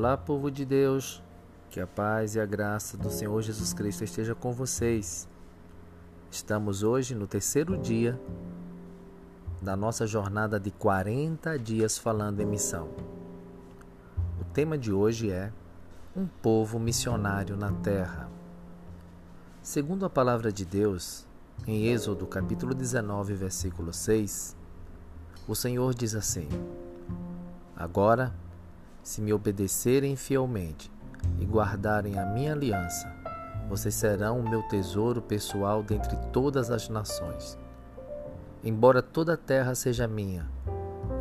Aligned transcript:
Olá, 0.00 0.16
povo 0.16 0.48
de 0.48 0.64
Deus, 0.64 1.20
que 1.70 1.80
a 1.80 1.86
paz 1.86 2.36
e 2.36 2.40
a 2.40 2.46
graça 2.46 2.96
do 2.96 3.10
Senhor 3.10 3.42
Jesus 3.42 3.72
Cristo 3.72 4.04
esteja 4.04 4.32
com 4.32 4.52
vocês. 4.52 5.28
Estamos 6.30 6.84
hoje 6.84 7.16
no 7.16 7.26
terceiro 7.26 7.76
dia 7.76 8.16
da 9.60 9.76
nossa 9.76 10.06
jornada 10.06 10.60
de 10.60 10.70
40 10.70 11.58
dias 11.58 11.98
falando 11.98 12.38
em 12.38 12.46
missão. 12.46 12.90
O 14.40 14.44
tema 14.44 14.78
de 14.78 14.92
hoje 14.92 15.32
é 15.32 15.52
Um 16.16 16.28
povo 16.28 16.78
missionário 16.78 17.56
na 17.56 17.72
terra. 17.72 18.30
Segundo 19.60 20.06
a 20.06 20.08
palavra 20.10 20.52
de 20.52 20.64
Deus, 20.64 21.26
em 21.66 21.86
Êxodo 21.86 22.24
capítulo 22.24 22.72
19, 22.72 23.34
versículo 23.34 23.92
6, 23.92 24.56
o 25.48 25.56
Senhor 25.56 25.92
diz 25.92 26.14
assim: 26.14 26.48
Agora, 27.74 28.32
se 29.08 29.22
me 29.22 29.32
obedecerem 29.32 30.16
fielmente 30.16 30.92
e 31.40 31.46
guardarem 31.46 32.18
a 32.18 32.26
minha 32.26 32.52
aliança, 32.52 33.10
vocês 33.66 33.94
serão 33.94 34.38
o 34.38 34.46
meu 34.46 34.62
tesouro 34.64 35.22
pessoal 35.22 35.82
dentre 35.82 36.14
todas 36.30 36.70
as 36.70 36.90
nações. 36.90 37.56
Embora 38.62 39.00
toda 39.00 39.32
a 39.32 39.36
terra 39.38 39.74
seja 39.74 40.06
minha, 40.06 40.46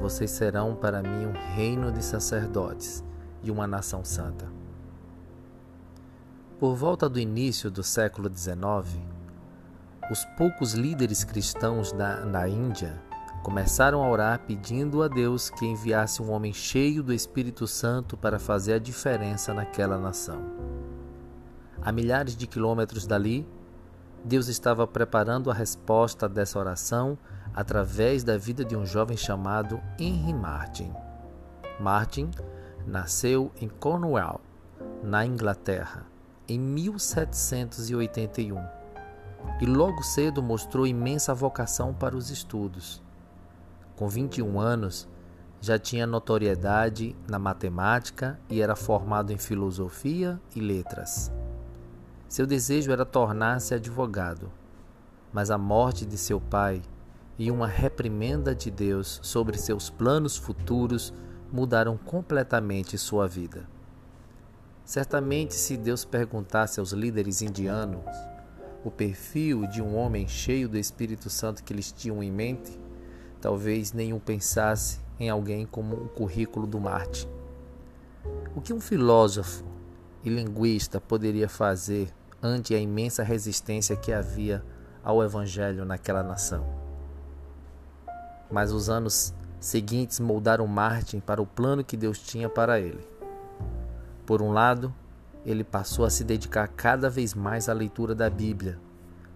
vocês 0.01 0.31
serão 0.31 0.75
para 0.75 1.01
mim 1.01 1.27
um 1.27 1.55
reino 1.55 1.89
de 1.89 2.03
sacerdotes 2.03 3.05
e 3.41 3.49
uma 3.49 3.65
nação 3.65 4.03
santa. 4.03 4.51
Por 6.59 6.75
volta 6.75 7.07
do 7.07 7.21
início 7.21 7.71
do 7.71 7.83
século 7.83 8.29
XIX, 8.29 9.01
os 10.11 10.25
poucos 10.37 10.73
líderes 10.73 11.23
cristãos 11.23 11.93
da, 11.93 12.25
na 12.25 12.49
Índia 12.49 13.01
começaram 13.47 14.03
a 14.03 14.09
orar 14.09 14.41
pedindo 14.45 15.01
a 15.01 15.07
Deus 15.07 15.49
que 15.49 15.65
enviasse 15.65 16.21
um 16.21 16.33
homem 16.33 16.51
cheio 16.51 17.01
do 17.01 17.13
Espírito 17.13 17.65
Santo 17.65 18.17
para 18.17 18.37
fazer 18.37 18.73
a 18.73 18.77
diferença 18.77 19.53
naquela 19.53 19.97
nação. 19.97 20.43
A 21.81 21.89
milhares 21.93 22.35
de 22.35 22.45
quilômetros 22.45 23.07
dali, 23.07 23.47
Deus 24.21 24.49
estava 24.49 24.85
preparando 24.85 25.49
a 25.49 25.53
resposta 25.53 26.27
dessa 26.27 26.59
oração 26.59 27.17
através 27.53 28.21
da 28.21 28.37
vida 28.37 28.65
de 28.65 28.75
um 28.75 28.85
jovem 28.85 29.15
chamado 29.15 29.79
Henry 29.97 30.33
Martin. 30.33 30.91
Martin 31.79 32.29
nasceu 32.85 33.49
em 33.61 33.69
Cornwall, 33.69 34.41
na 35.01 35.25
Inglaterra, 35.25 36.05
em 36.49 36.59
1781 36.59 38.57
e 39.61 39.65
logo 39.65 40.03
cedo 40.03 40.43
mostrou 40.43 40.85
imensa 40.85 41.33
vocação 41.33 41.93
para 41.93 42.13
os 42.13 42.29
estudos. 42.29 43.06
Com 43.97 44.07
21 44.07 44.59
anos, 44.59 45.07
já 45.59 45.79
tinha 45.79 46.05
notoriedade 46.05 47.15
na 47.27 47.39
matemática 47.39 48.39
e 48.47 48.61
era 48.61 48.75
formado 48.75 49.33
em 49.33 49.39
filosofia 49.39 50.39
e 50.55 50.61
letras. 50.61 51.31
Seu 52.29 52.45
desejo 52.45 52.91
era 52.91 53.03
tornar-se 53.03 53.73
advogado, 53.73 54.51
mas 55.33 55.49
a 55.49 55.57
morte 55.57 56.05
de 56.05 56.15
seu 56.15 56.39
pai 56.39 56.79
e 57.39 57.49
uma 57.49 57.65
reprimenda 57.65 58.53
de 58.53 58.69
Deus 58.69 59.19
sobre 59.23 59.57
seus 59.57 59.89
planos 59.89 60.37
futuros 60.37 61.11
mudaram 61.51 61.97
completamente 61.97 62.99
sua 62.99 63.27
vida. 63.27 63.67
Certamente, 64.85 65.55
se 65.55 65.75
Deus 65.75 66.05
perguntasse 66.05 66.79
aos 66.79 66.91
líderes 66.91 67.41
indianos 67.41 68.05
o 68.83 68.91
perfil 68.91 69.65
de 69.65 69.81
um 69.81 69.95
homem 69.95 70.27
cheio 70.27 70.69
do 70.69 70.77
Espírito 70.77 71.31
Santo 71.31 71.63
que 71.63 71.73
eles 71.73 71.91
tinham 71.91 72.21
em 72.21 72.31
mente, 72.31 72.79
Talvez 73.41 73.93
nenhum 73.93 74.19
pensasse 74.19 74.99
em 75.19 75.29
alguém 75.29 75.65
como 75.65 75.95
o 75.95 76.09
currículo 76.09 76.65
do 76.65 76.79
Marte. 76.79 77.27
O 78.55 78.61
que 78.61 78.73
um 78.73 78.79
filósofo 78.79 79.63
e 80.23 80.29
linguista 80.29 80.99
poderia 80.99 81.47
fazer 81.47 82.13
ante 82.41 82.73
a 82.73 82.79
imensa 82.79 83.23
resistência 83.23 83.95
que 83.95 84.11
havia 84.11 84.63
ao 85.03 85.23
Evangelho 85.23 85.85
naquela 85.85 86.23
nação? 86.23 86.65
Mas 88.49 88.71
os 88.71 88.89
anos 88.89 89.33
seguintes 89.59 90.19
moldaram 90.19 90.65
Martin 90.67 91.19
para 91.19 91.41
o 91.41 91.45
plano 91.45 91.83
que 91.83 91.97
Deus 91.97 92.19
tinha 92.19 92.49
para 92.49 92.79
ele. 92.79 93.05
Por 94.25 94.41
um 94.41 94.51
lado, 94.51 94.93
ele 95.45 95.63
passou 95.63 96.05
a 96.05 96.09
se 96.09 96.23
dedicar 96.23 96.67
cada 96.67 97.09
vez 97.09 97.33
mais 97.33 97.69
à 97.69 97.73
leitura 97.73 98.13
da 98.13 98.29
Bíblia, 98.29 98.79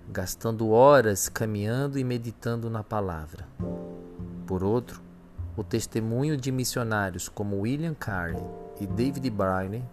gastando 0.09 0.69
horas 0.69 1.29
caminhando 1.29 1.97
e 1.97 2.03
meditando 2.03 2.69
na 2.69 2.83
palavra. 2.83 3.47
Por 4.45 4.63
outro, 4.63 5.01
o 5.55 5.63
testemunho 5.63 6.37
de 6.37 6.51
missionários 6.51 7.27
como 7.27 7.61
William 7.61 7.93
Carey 7.93 8.41
e 8.79 8.87
David 8.87 9.29
Bryan 9.29 9.83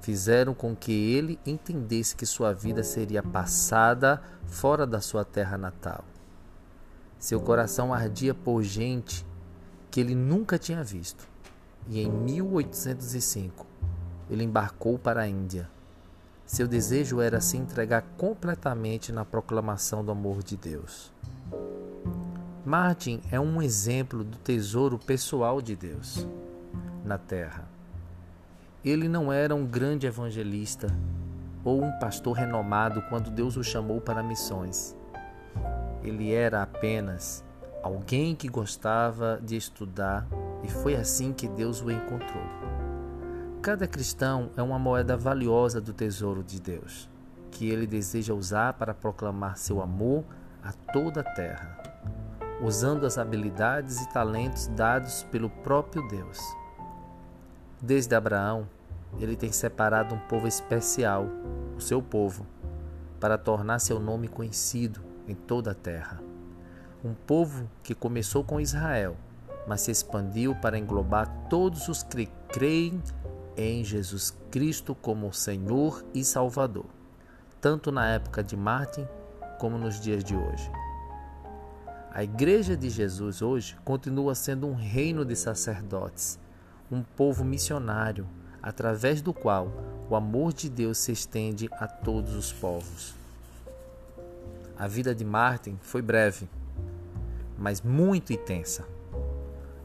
fizeram 0.00 0.52
com 0.52 0.76
que 0.76 0.92
ele 0.92 1.38
entendesse 1.46 2.14
que 2.14 2.26
sua 2.26 2.52
vida 2.52 2.82
seria 2.82 3.22
passada 3.22 4.22
fora 4.46 4.86
da 4.86 5.00
sua 5.00 5.24
terra 5.24 5.56
natal. 5.56 6.04
Seu 7.18 7.40
coração 7.40 7.94
ardia 7.94 8.34
por 8.34 8.62
gente 8.62 9.24
que 9.90 9.98
ele 9.98 10.14
nunca 10.14 10.58
tinha 10.58 10.84
visto. 10.84 11.26
E 11.88 12.00
em 12.00 12.10
1805, 12.10 13.66
ele 14.28 14.44
embarcou 14.44 14.98
para 14.98 15.22
a 15.22 15.28
Índia. 15.28 15.70
Seu 16.46 16.68
desejo 16.68 17.20
era 17.20 17.40
se 17.40 17.56
entregar 17.56 18.02
completamente 18.18 19.10
na 19.10 19.24
proclamação 19.24 20.04
do 20.04 20.12
amor 20.12 20.42
de 20.42 20.56
Deus. 20.56 21.10
Martin 22.64 23.20
é 23.30 23.40
um 23.40 23.62
exemplo 23.62 24.22
do 24.22 24.36
tesouro 24.38 24.98
pessoal 24.98 25.62
de 25.62 25.74
Deus 25.74 26.26
na 27.04 27.18
terra. 27.18 27.66
Ele 28.84 29.08
não 29.08 29.32
era 29.32 29.54
um 29.54 29.66
grande 29.66 30.06
evangelista 30.06 30.88
ou 31.64 31.82
um 31.82 31.98
pastor 31.98 32.36
renomado 32.36 33.02
quando 33.08 33.30
Deus 33.30 33.56
o 33.56 33.64
chamou 33.64 34.00
para 34.00 34.22
missões. 34.22 34.94
Ele 36.02 36.32
era 36.32 36.62
apenas 36.62 37.42
alguém 37.82 38.34
que 38.34 38.48
gostava 38.48 39.40
de 39.42 39.56
estudar 39.56 40.26
e 40.62 40.68
foi 40.68 40.94
assim 40.94 41.32
que 41.32 41.48
Deus 41.48 41.80
o 41.80 41.90
encontrou. 41.90 42.83
Cada 43.64 43.88
cristão 43.88 44.50
é 44.58 44.62
uma 44.62 44.78
moeda 44.78 45.16
valiosa 45.16 45.80
do 45.80 45.94
tesouro 45.94 46.42
de 46.42 46.60
Deus, 46.60 47.08
que 47.50 47.66
ele 47.66 47.86
deseja 47.86 48.34
usar 48.34 48.74
para 48.74 48.92
proclamar 48.92 49.56
seu 49.56 49.80
amor 49.80 50.22
a 50.62 50.70
toda 50.92 51.22
a 51.22 51.24
terra 51.24 51.78
usando 52.62 53.06
as 53.06 53.16
habilidades 53.16 54.02
e 54.02 54.08
talentos 54.10 54.66
dados 54.66 55.22
pelo 55.32 55.48
próprio 55.48 56.06
Deus. 56.08 56.38
Desde 57.80 58.14
Abraão, 58.14 58.68
ele 59.18 59.34
tem 59.34 59.50
separado 59.50 60.14
um 60.14 60.18
povo 60.18 60.46
especial, 60.46 61.26
o 61.74 61.80
seu 61.80 62.02
povo, 62.02 62.46
para 63.18 63.38
tornar 63.38 63.78
seu 63.78 63.98
nome 63.98 64.28
conhecido 64.28 65.00
em 65.26 65.34
toda 65.34 65.70
a 65.70 65.74
terra. 65.74 66.20
Um 67.02 67.14
povo 67.14 67.66
que 67.82 67.94
começou 67.94 68.44
com 68.44 68.60
Israel, 68.60 69.16
mas 69.66 69.80
se 69.80 69.90
expandiu 69.90 70.54
para 70.54 70.78
englobar 70.78 71.48
todos 71.48 71.88
os 71.88 72.02
que 72.02 72.26
creem 72.48 73.00
em 73.56 73.84
Jesus 73.84 74.36
Cristo 74.50 74.94
como 74.94 75.32
Senhor 75.32 76.04
e 76.12 76.24
Salvador, 76.24 76.86
tanto 77.60 77.92
na 77.92 78.08
época 78.08 78.42
de 78.42 78.56
Martin 78.56 79.06
como 79.58 79.78
nos 79.78 80.00
dias 80.00 80.22
de 80.24 80.34
hoje. 80.34 80.70
A 82.12 82.22
Igreja 82.22 82.76
de 82.76 82.88
Jesus 82.90 83.42
hoje 83.42 83.76
continua 83.84 84.34
sendo 84.34 84.66
um 84.66 84.74
reino 84.74 85.24
de 85.24 85.34
sacerdotes, 85.34 86.38
um 86.90 87.02
povo 87.02 87.44
missionário, 87.44 88.26
através 88.62 89.20
do 89.20 89.34
qual 89.34 89.72
o 90.08 90.14
amor 90.14 90.52
de 90.52 90.70
Deus 90.70 90.98
se 90.98 91.12
estende 91.12 91.68
a 91.72 91.86
todos 91.86 92.34
os 92.34 92.52
povos. 92.52 93.14
A 94.78 94.86
vida 94.86 95.14
de 95.14 95.24
Martin 95.24 95.78
foi 95.82 96.02
breve, 96.02 96.48
mas 97.58 97.80
muito 97.80 98.32
intensa. 98.32 98.93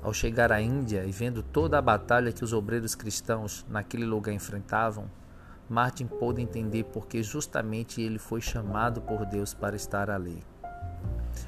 Ao 0.02 0.14
chegar 0.14 0.52
à 0.52 0.62
Índia 0.62 1.04
e 1.06 1.12
vendo 1.12 1.44
toda 1.44 1.78
a 1.78 1.82
batalha 1.82 2.32
que 2.32 2.44
os 2.44 2.54
obreiros 2.54 2.96
cristãos 2.96 3.66
naquele 3.70 4.06
lugar 4.06 4.34
enfrentavam, 4.34 5.10
Martin 5.70 6.08
pôde 6.08 6.42
entender 6.42 6.86
porque 6.86 7.22
justamente 7.22 8.02
ele 8.02 8.18
foi 8.18 8.42
chamado 8.42 9.02
por 9.02 9.26
Deus 9.26 9.54
para 9.54 9.76
estar 9.76 10.10
ali. 10.10 10.44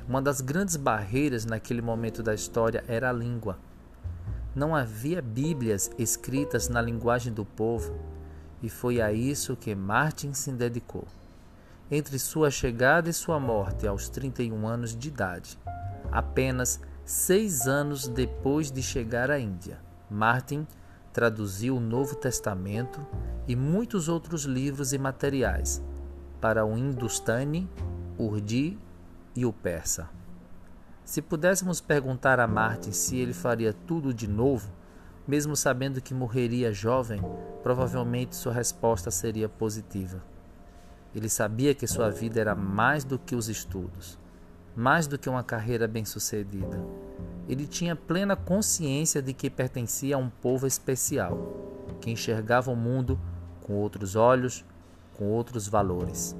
Uma 0.08 0.22
das 0.22 0.42
grandes 0.42 0.76
barreiras 0.76 1.46
naquele 1.46 1.82
momento 1.82 2.22
da 2.22 2.34
história 2.34 2.84
era 2.88 3.10
a 3.10 3.14
língua. 3.14 3.58
Não 4.54 4.76
havia 4.76 5.22
Bíblias 5.22 5.90
escritas 5.98 6.68
na 6.68 6.82
linguagem 6.82 7.34
do 7.34 7.46
povo, 7.46 7.98
e 8.62 8.70
foi 8.70 9.02
a 9.02 9.12
isso 9.12 9.56
que 9.56 9.74
Martin 9.74 10.34
se 10.34 10.52
dedicou. 10.52 11.08
Entre 11.90 12.20
sua 12.20 12.52
chegada 12.52 13.10
e 13.10 13.14
sua 13.14 13.40
morte 13.40 13.88
aos 13.88 14.08
31 14.10 14.68
anos 14.68 14.96
de 14.96 15.08
idade, 15.08 15.58
apenas 16.12 16.80
seis 17.12 17.68
anos 17.68 18.08
depois 18.08 18.72
de 18.72 18.82
chegar 18.82 19.30
à 19.30 19.38
Índia, 19.38 19.82
Martin 20.10 20.66
traduziu 21.12 21.76
o 21.76 21.80
Novo 21.80 22.16
Testamento 22.16 23.06
e 23.46 23.54
muitos 23.54 24.08
outros 24.08 24.46
livros 24.46 24.94
e 24.94 24.98
materiais 24.98 25.84
para 26.40 26.66
o 26.66 26.78
Hindustani, 26.78 27.70
Urdi 28.18 28.80
e 29.36 29.46
o 29.46 29.52
persa. 29.52 30.10
Se 31.04 31.22
pudéssemos 31.22 31.82
perguntar 31.82 32.40
a 32.40 32.48
Martin 32.48 32.94
se 32.94 33.18
ele 33.18 33.34
faria 33.34 33.74
tudo 33.74 34.14
de 34.14 34.26
novo, 34.26 34.72
mesmo 35.28 35.54
sabendo 35.54 36.00
que 36.00 36.14
morreria 36.14 36.72
jovem, 36.72 37.22
provavelmente 37.62 38.38
sua 38.38 38.54
resposta 38.54 39.12
seria 39.12 39.50
positiva. 39.50 40.24
Ele 41.14 41.28
sabia 41.28 41.76
que 41.76 41.86
sua 41.86 42.10
vida 42.10 42.40
era 42.40 42.56
mais 42.56 43.04
do 43.04 43.20
que 43.20 43.36
os 43.36 43.50
estudos, 43.50 44.18
mais 44.76 45.08
do 45.08 45.18
que 45.18 45.30
uma 45.30 45.44
carreira 45.44 45.88
bem-sucedida. 45.88 46.84
Ele 47.48 47.68
tinha 47.68 47.96
plena 47.96 48.36
consciência 48.36 49.22
de 49.22 49.34
que 49.34 49.50
pertencia 49.50 50.16
a 50.16 50.20
um 50.20 50.30
povo 50.30 50.66
especial, 50.66 51.38
que 52.00 52.12
enxergava 52.12 52.72
o 52.72 52.76
mundo 52.76 53.20
com 53.62 53.74
outros 53.74 54.16
olhos, 54.16 54.66
com 55.14 55.26
outros 55.26 55.68
valores. 55.68 56.36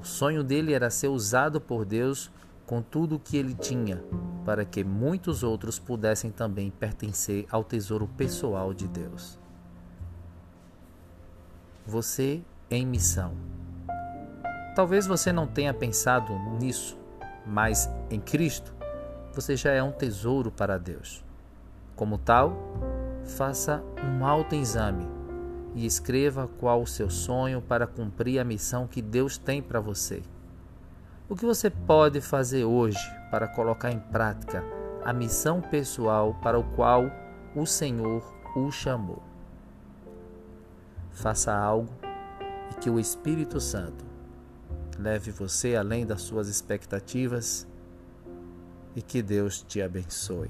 O 0.00 0.04
sonho 0.04 0.42
dele 0.42 0.72
era 0.72 0.90
ser 0.90 1.08
usado 1.08 1.60
por 1.60 1.84
Deus 1.84 2.30
com 2.66 2.80
tudo 2.80 3.16
o 3.16 3.20
que 3.20 3.36
ele 3.36 3.54
tinha, 3.54 4.02
para 4.44 4.64
que 4.64 4.82
muitos 4.82 5.42
outros 5.42 5.78
pudessem 5.78 6.30
também 6.30 6.70
pertencer 6.70 7.46
ao 7.50 7.62
tesouro 7.62 8.08
pessoal 8.08 8.72
de 8.72 8.88
Deus. 8.88 9.38
Você 11.86 12.42
em 12.70 12.86
missão. 12.86 13.34
Talvez 14.74 15.06
você 15.06 15.32
não 15.32 15.46
tenha 15.46 15.74
pensado 15.74 16.32
nisso, 16.58 16.96
mas 17.46 17.90
em 18.10 18.20
Cristo 18.20 18.74
você 19.32 19.56
já 19.56 19.70
é 19.70 19.82
um 19.82 19.92
tesouro 19.92 20.50
para 20.50 20.78
Deus. 20.78 21.24
Como 21.96 22.18
tal, 22.18 22.56
faça 23.24 23.82
um 24.04 24.26
autoexame 24.26 25.08
e 25.74 25.86
escreva 25.86 26.48
qual 26.58 26.82
o 26.82 26.86
seu 26.86 27.08
sonho 27.08 27.62
para 27.62 27.86
cumprir 27.86 28.38
a 28.38 28.44
missão 28.44 28.86
que 28.86 29.00
Deus 29.00 29.38
tem 29.38 29.62
para 29.62 29.80
você. 29.80 30.22
O 31.28 31.36
que 31.36 31.46
você 31.46 31.70
pode 31.70 32.20
fazer 32.20 32.64
hoje 32.64 33.00
para 33.30 33.48
colocar 33.48 33.90
em 33.90 33.98
prática 33.98 34.62
a 35.04 35.12
missão 35.12 35.60
pessoal 35.60 36.34
para 36.42 36.58
o 36.58 36.64
qual 36.74 37.10
o 37.56 37.64
Senhor 37.64 38.22
o 38.54 38.70
chamou? 38.70 39.22
Faça 41.10 41.54
algo 41.54 41.92
e 42.70 42.74
que 42.74 42.90
o 42.90 43.00
Espírito 43.00 43.60
Santo 43.60 44.11
leve 45.02 45.30
você 45.30 45.74
além 45.76 46.06
das 46.06 46.22
suas 46.22 46.48
expectativas 46.48 47.66
e 48.94 49.02
que 49.02 49.22
Deus 49.22 49.62
te 49.62 49.82
abençoe. 49.82 50.48